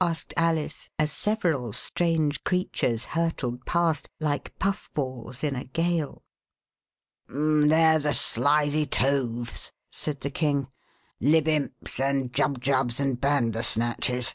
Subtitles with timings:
[0.00, 6.22] asked Alice, as several strange creatures hurtled past, like puff balls in a gale.
[7.28, 10.68] 6i The Westminster Alice" They're the Slithy Toves," said the King,"
[11.20, 14.34] Libimps and Jubjubs and Bandersnatches.